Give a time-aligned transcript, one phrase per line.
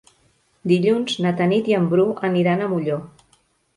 [0.71, 2.99] Dilluns na Tanit i en Bru aniran a Molló.